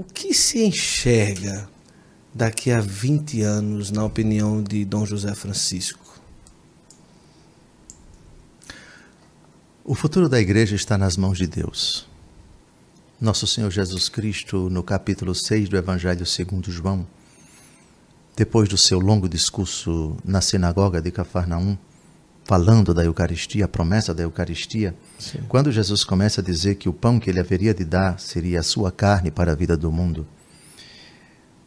[0.00, 1.68] O que se enxerga
[2.32, 6.18] daqui a 20 anos, na opinião de Dom José Francisco?
[9.84, 12.08] O futuro da igreja está nas mãos de Deus.
[13.20, 17.06] Nosso Senhor Jesus Cristo, no capítulo 6 do Evangelho segundo João,
[18.34, 21.76] depois do seu longo discurso na sinagoga de Cafarnaum,
[22.50, 25.38] falando da Eucaristia, a promessa da Eucaristia, Sim.
[25.48, 28.62] quando Jesus começa a dizer que o pão que ele haveria de dar seria a
[28.64, 30.26] sua carne para a vida do mundo,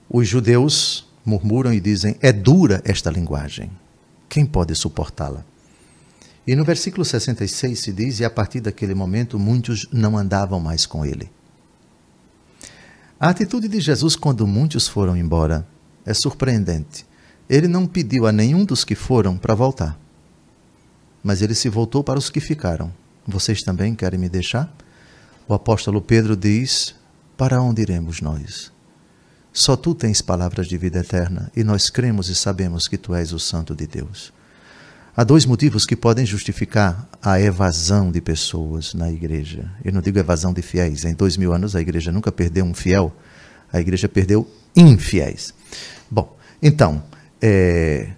[0.10, 3.72] os judeus murmuram e dizem: é dura esta linguagem.
[4.28, 5.46] Quem pode suportá-la?
[6.46, 10.86] E no versículo 66 se diz: E a partir daquele momento muitos não andavam mais
[10.86, 11.32] com ele.
[13.18, 15.66] A atitude de Jesus quando muitos foram embora
[16.06, 17.06] é surpreendente.
[17.50, 19.98] Ele não pediu a nenhum dos que foram para voltar,
[21.24, 22.92] mas ele se voltou para os que ficaram.
[23.26, 24.72] Vocês também querem me deixar?
[25.48, 26.94] O apóstolo Pedro diz:
[27.38, 28.72] Para onde iremos nós?
[29.52, 33.32] Só tu tens palavras de vida eterna e nós cremos e sabemos que tu és
[33.32, 34.34] o Santo de Deus.
[35.16, 39.72] Há dois motivos que podem justificar a evasão de pessoas na igreja.
[39.86, 41.06] Eu não digo evasão de fiéis.
[41.06, 43.16] Em dois mil anos a igreja nunca perdeu um fiel,
[43.72, 45.54] a igreja perdeu infiéis.
[46.10, 47.04] Bom, então,
[47.40, 48.10] é,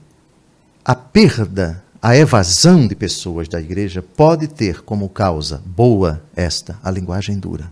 [0.85, 6.91] a perda, a evasão de pessoas da igreja pode ter como causa boa esta, a
[6.91, 7.71] linguagem dura.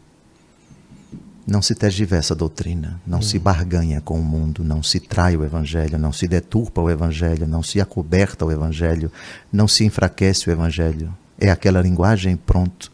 [1.46, 3.42] Não se tergiversa a doutrina, não se hum.
[3.42, 7.62] barganha com o mundo, não se trai o evangelho, não se deturpa o evangelho, não
[7.62, 9.12] se acoberta o evangelho,
[9.52, 11.14] não se enfraquece o evangelho.
[11.38, 12.93] É aquela linguagem pronto.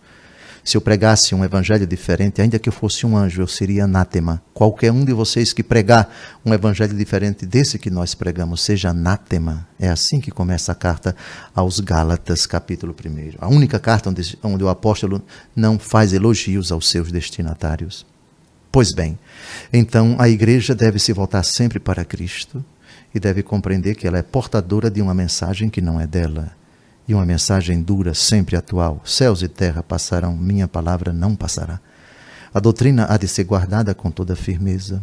[0.64, 4.42] Se eu pregasse um evangelho diferente, ainda que eu fosse um anjo, eu seria anátema.
[4.54, 6.14] Qualquer um de vocês que pregar
[6.46, 9.68] um evangelho diferente desse que nós pregamos, seja anátema.
[9.80, 11.16] É assim que começa a carta
[11.56, 13.38] aos Gálatas, capítulo 1.
[13.40, 15.22] A única carta onde, onde o apóstolo
[15.56, 18.06] não faz elogios aos seus destinatários.
[18.72, 19.18] Pois bem,
[19.74, 22.64] então a igreja deve se voltar sempre para Cristo
[23.14, 26.59] e deve compreender que ela é portadora de uma mensagem que não é dela.
[27.10, 29.02] E uma mensagem dura, sempre atual.
[29.04, 31.80] Céus e terra passarão, minha palavra não passará.
[32.54, 35.02] A doutrina há de ser guardada com toda firmeza,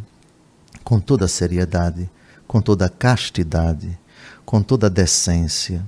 [0.85, 2.09] com toda seriedade,
[2.47, 3.99] com toda castidade,
[4.45, 5.85] com toda decência.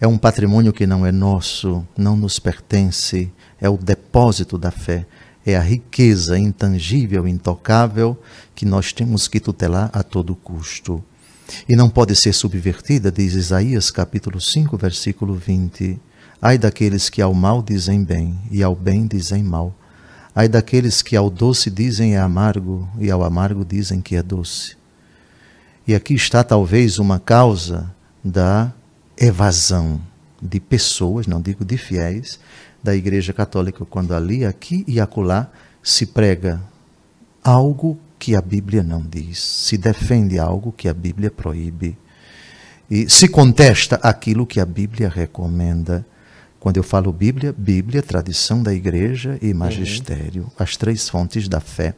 [0.00, 5.06] É um patrimônio que não é nosso, não nos pertence, é o depósito da fé
[5.44, 8.16] é a riqueza intangível, intocável,
[8.54, 11.02] que nós temos que tutelar a todo custo.
[11.68, 16.00] E não pode ser subvertida, diz Isaías capítulo 5, versículo 20.
[16.40, 19.74] Ai daqueles que ao mal dizem bem e ao bem dizem mal.
[20.34, 24.76] Ai daqueles que ao doce dizem é amargo e ao amargo dizem que é doce.
[25.86, 27.92] E aqui está talvez uma causa
[28.24, 28.72] da
[29.16, 30.00] evasão
[30.40, 32.38] de pessoas, não digo de fiéis,
[32.82, 35.48] da Igreja Católica, quando ali, aqui e acolá
[35.82, 36.60] se prega
[37.42, 41.98] algo que a Bíblia não diz, se defende algo que a Bíblia proíbe
[42.88, 46.06] e se contesta aquilo que a Bíblia recomenda.
[46.60, 50.50] Quando eu falo Bíblia, Bíblia, tradição da igreja e magistério, uhum.
[50.56, 51.96] as três fontes da fé.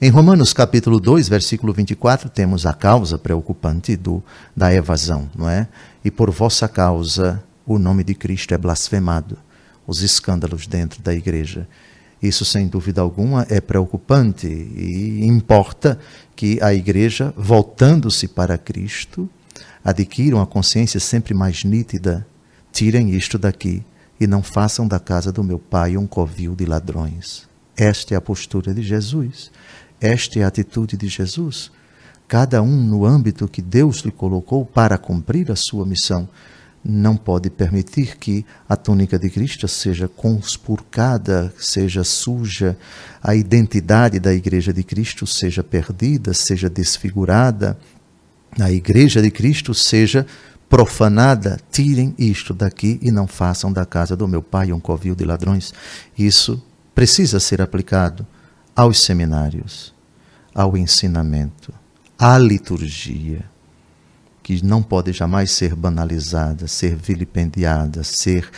[0.00, 4.20] Em Romanos capítulo 2, versículo 24, temos a causa preocupante do,
[4.56, 5.68] da evasão, não é?
[6.04, 9.38] E por vossa causa o nome de Cristo é blasfemado
[9.86, 11.68] os escândalos dentro da igreja.
[12.22, 15.98] Isso, sem dúvida alguma, é preocupante e importa
[16.36, 19.28] que a igreja, voltando-se para Cristo,
[19.84, 22.24] adquira uma consciência sempre mais nítida.
[22.70, 23.82] Tirem isto daqui
[24.20, 27.48] e não façam da casa do meu pai um covil de ladrões.
[27.76, 29.50] Esta é a postura de Jesus.
[30.00, 31.72] Esta é a atitude de Jesus.
[32.28, 36.28] Cada um no âmbito que Deus lhe colocou para cumprir a sua missão
[36.84, 42.76] não pode permitir que a túnica de Cristo seja conspurcada, seja suja,
[43.22, 47.78] a identidade da Igreja de Cristo seja perdida, seja desfigurada,
[48.58, 50.26] a Igreja de Cristo seja
[50.68, 51.60] profanada.
[51.70, 55.72] Tirem isto daqui e não façam da casa do meu pai um covil de ladrões.
[56.18, 56.60] Isso
[56.94, 58.26] precisa ser aplicado
[58.74, 59.94] aos seminários,
[60.52, 61.72] ao ensinamento,
[62.18, 63.51] à liturgia
[64.42, 68.50] que não pode jamais ser banalizada, ser vilipendiada, ser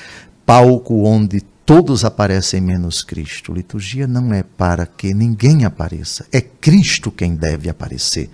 [0.47, 3.53] palco onde todos aparecem menos Cristo.
[3.53, 8.31] Liturgia não é para que ninguém apareça, é Cristo quem deve aparecer.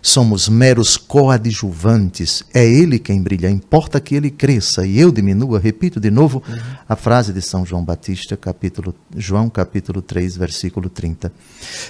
[0.00, 5.58] Somos meros coadjuvantes, é Ele quem brilha, importa que Ele cresça e eu diminua.
[5.58, 6.58] Repito de novo uhum.
[6.88, 11.32] a frase de São João Batista, capítulo, João capítulo 3, versículo 30.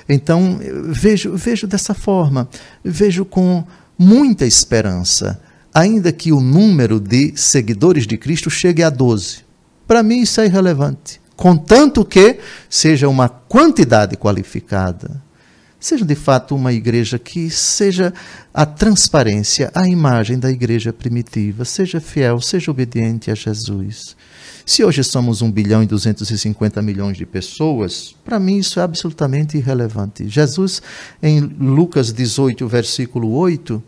[0.09, 2.49] Então, vejo, vejo dessa forma,
[2.83, 3.63] vejo com
[3.99, 5.41] muita esperança,
[5.75, 9.45] ainda que o número de seguidores de Cristo chegue a 12.
[9.87, 12.39] Para mim isso é irrelevante, contanto que
[12.71, 15.23] seja uma quantidade qualificada.
[15.81, 18.13] seja de fato uma igreja que seja
[18.53, 24.17] a transparência, a imagem da igreja primitiva, seja fiel, seja obediente a Jesus.
[24.69, 29.57] Se hoje somos 1 bilhão e 250 milhões de pessoas, para mim isso é absolutamente
[29.57, 30.29] irrelevante.
[30.29, 30.83] Jesus,
[31.23, 33.83] em Lucas 18, versículo 8,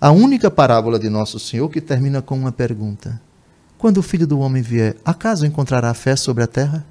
[0.00, 3.20] a única parábola de Nosso Senhor que termina com uma pergunta:
[3.76, 6.86] Quando o filho do homem vier, acaso encontrará fé sobre a terra?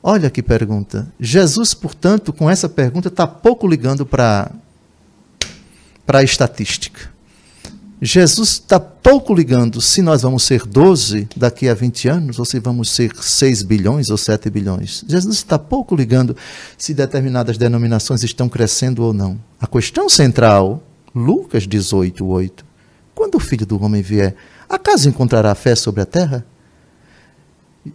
[0.00, 1.12] Olha que pergunta.
[1.18, 4.52] Jesus, portanto, com essa pergunta, está pouco ligando para
[6.06, 7.10] a estatística.
[8.02, 12.58] Jesus está pouco ligando se nós vamos ser 12 daqui a 20 anos, ou se
[12.58, 15.04] vamos ser 6 bilhões ou 7 bilhões.
[15.06, 16.34] Jesus está pouco ligando
[16.78, 19.38] se determinadas denominações estão crescendo ou não.
[19.60, 20.82] A questão central,
[21.14, 22.64] Lucas 18, 8.
[23.14, 24.34] Quando o filho do homem vier,
[24.66, 26.46] acaso encontrará fé sobre a terra?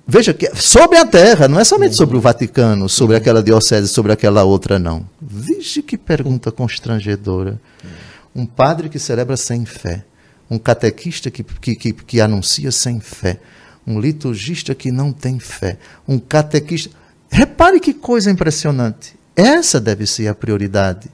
[0.08, 4.12] Veja que sobre a terra, não é somente sobre o Vaticano, sobre aquela diocese, sobre
[4.12, 5.08] aquela outra, não.
[5.20, 7.60] Veja que pergunta constrangedora.
[8.36, 10.04] Um padre que celebra sem fé,
[10.50, 13.40] um catequista que, que, que, que anuncia sem fé,
[13.88, 15.78] um liturgista que não tem fé,
[16.08, 16.94] um catequista.
[17.30, 19.16] Repare que coisa impressionante.
[19.36, 21.10] Essa deve ser a prioridade.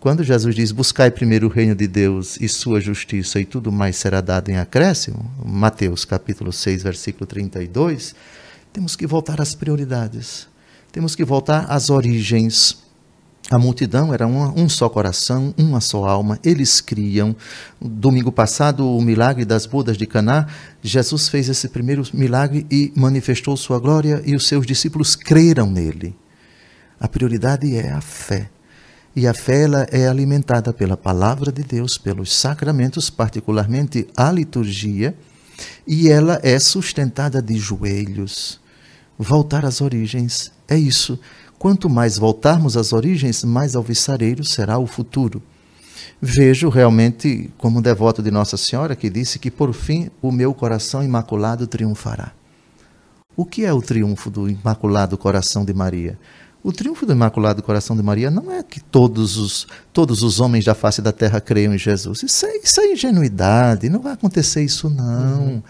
[0.00, 3.96] Quando Jesus diz: Buscai primeiro o reino de Deus e sua justiça, e tudo mais
[3.96, 8.14] será dado em acréscimo, Mateus capítulo 6, versículo 32,
[8.72, 10.48] temos que voltar às prioridades.
[10.90, 12.82] Temos que voltar às origens.
[13.50, 17.34] A multidão era uma, um só coração, uma só alma, eles criam.
[17.80, 20.46] Domingo passado, o milagre das bodas de Caná,
[20.80, 26.16] Jesus fez esse primeiro milagre e manifestou sua glória, e os seus discípulos creram nele.
[27.00, 28.48] A prioridade é a fé.
[29.14, 35.14] E a fé ela é alimentada pela palavra de Deus, pelos sacramentos, particularmente a liturgia,
[35.86, 38.61] e ela é sustentada de joelhos.
[39.18, 41.18] Voltar às origens é isso.
[41.58, 45.42] Quanto mais voltarmos às origens, mais alvissareiro será o futuro.
[46.20, 51.02] Vejo realmente como devoto de Nossa Senhora que disse que por fim o meu coração
[51.04, 52.32] imaculado triunfará.
[53.36, 56.18] O que é o triunfo do imaculado coração de Maria?
[56.64, 60.64] O triunfo do Imaculado Coração de Maria não é que todos os, todos os homens
[60.64, 62.22] da face da terra creiam em Jesus.
[62.22, 65.42] Isso é, isso é ingenuidade, não vai acontecer isso não.
[65.42, 65.62] Uhum.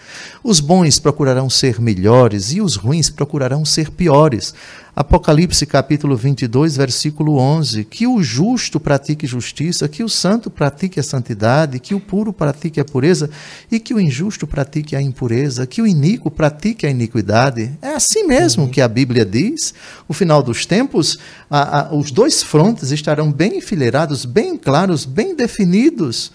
[0.45, 4.55] Os bons procurarão ser melhores e os ruins procurarão ser piores.
[4.95, 11.03] Apocalipse capítulo 22, versículo 11, que o justo pratique justiça, que o santo pratique a
[11.03, 13.31] santidade, que o puro pratique a pureza
[13.71, 17.73] e que o injusto pratique a impureza, que o iníquo pratique a iniquidade.
[17.81, 19.73] É assim mesmo que a Bíblia diz.
[20.07, 21.19] O final dos tempos,
[21.49, 26.33] a, a, os dois frontes estarão bem enfileirados, bem claros, bem definidos.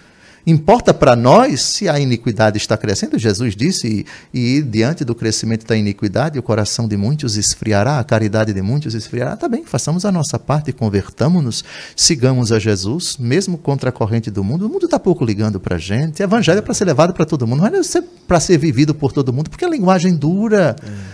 [0.49, 3.19] Importa para nós se a iniquidade está crescendo.
[3.19, 8.03] Jesus disse, e, e, diante do crescimento da iniquidade, o coração de muitos esfriará, a
[8.05, 9.35] caridade de muitos esfriará.
[9.35, 11.65] Tá bem, façamos a nossa parte, convertamos-nos,
[11.97, 14.67] sigamos a Jesus, mesmo contra a corrente do mundo.
[14.67, 16.21] O mundo está pouco ligando para a gente.
[16.21, 17.81] O evangelho é para ser levado para todo mundo, não é
[18.25, 20.77] para ser vivido por todo mundo, porque a linguagem dura.
[20.81, 21.06] É.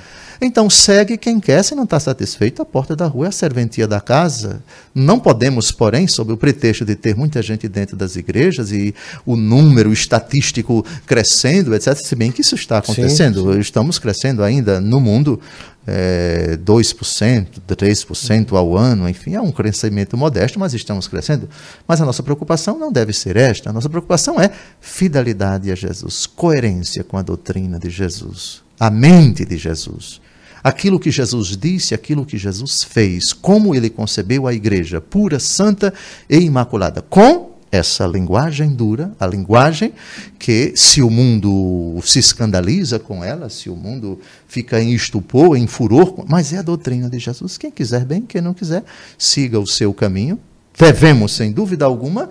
[0.46, 3.88] Então segue quem quer, se não está satisfeito, a porta da rua é a serventia
[3.88, 4.62] da casa.
[4.94, 8.94] Não podemos, porém, sob o pretexto de ter muita gente dentro das igrejas e
[9.26, 13.60] o número estatístico crescendo, etc., se bem que isso está acontecendo, sim, sim.
[13.62, 15.40] estamos crescendo ainda no mundo
[15.88, 21.48] é, 2%, 3% ao ano, enfim, é um crescimento modesto, mas estamos crescendo.
[21.88, 24.52] Mas a nossa preocupação não deve ser esta, a nossa preocupação é
[24.82, 30.22] fidelidade a Jesus, coerência com a doutrina de Jesus, a mente de Jesus
[30.64, 35.94] aquilo que Jesus disse, aquilo que Jesus fez, como ele concebeu a igreja pura, santa
[36.30, 39.94] e imaculada, com essa linguagem dura, a linguagem
[40.38, 45.66] que, se o mundo se escandaliza com ela, se o mundo fica em estupor, em
[45.66, 47.58] furor, mas é a doutrina de Jesus.
[47.58, 48.84] Quem quiser bem, quem não quiser,
[49.18, 50.40] siga o seu caminho.
[50.78, 52.30] Devemos, sem dúvida alguma,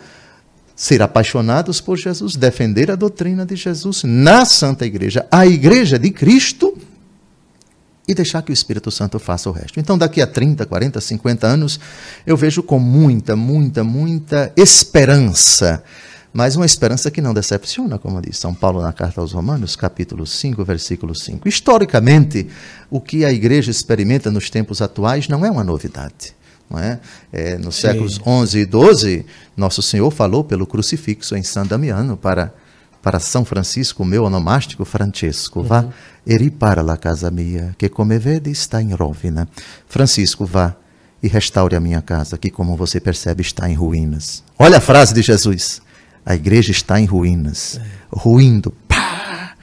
[0.76, 6.10] ser apaixonados por Jesus, defender a doutrina de Jesus na Santa Igreja, a Igreja de
[6.12, 6.78] Cristo
[8.06, 9.78] e deixar que o Espírito Santo faça o resto.
[9.78, 11.78] Então, daqui a 30, 40, 50 anos,
[12.26, 15.82] eu vejo com muita, muita, muita esperança,
[16.32, 20.26] mas uma esperança que não decepciona, como diz São Paulo na carta aos Romanos, capítulo
[20.26, 21.48] 5, versículo 5.
[21.48, 22.48] Historicamente,
[22.90, 26.34] o que a igreja experimenta nos tempos atuais não é uma novidade.
[26.74, 26.98] É?
[27.30, 27.82] É, nos Sim.
[27.82, 32.54] séculos 11 e 12, Nosso Senhor falou pelo crucifixo em San Damiano para
[33.02, 35.90] para São Francisco, meu onomástico Francesco, vá uhum.
[36.26, 39.48] eri para la casa mia, que come vede está em rovina.
[39.88, 40.76] Francisco, vá
[41.22, 44.42] e restaure a minha casa, que como você percebe está em ruínas.
[44.58, 45.82] Olha a frase de Jesus.
[46.24, 47.86] A igreja está em ruínas, é.
[48.10, 48.72] ruindo.
[48.86, 49.54] Pá!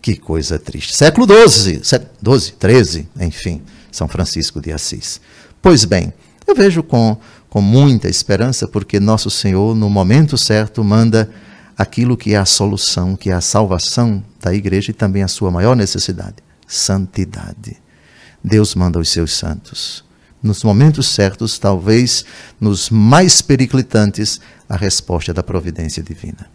[0.00, 0.94] Que coisa triste.
[0.94, 1.80] Século XII,
[2.20, 5.20] 12, 13, enfim, São Francisco de Assis.
[5.60, 6.12] Pois bem,
[6.46, 7.16] eu vejo com
[7.52, 11.28] com muita esperança, porque nosso Senhor, no momento certo, manda
[11.76, 15.50] aquilo que é a solução, que é a salvação da igreja e também a sua
[15.50, 16.36] maior necessidade:
[16.66, 17.76] santidade.
[18.42, 20.04] Deus manda os seus santos.
[20.42, 22.24] Nos momentos certos, talvez
[22.60, 26.50] nos mais periclitantes, a resposta da providência divina.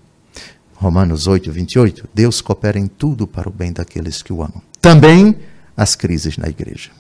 [0.76, 2.10] Romanos 8, 28.
[2.14, 4.62] Deus coopera em tudo para o bem daqueles que o amam.
[4.82, 5.38] Também
[5.76, 6.92] as crises na igreja.